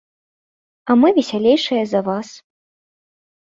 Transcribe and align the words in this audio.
А 0.89 0.95
мы 1.03 1.07
весялейшыя 1.19 1.83
за 1.95 2.05
вас. 2.11 2.27